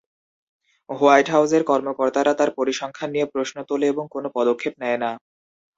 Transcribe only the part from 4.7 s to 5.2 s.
নেয় না।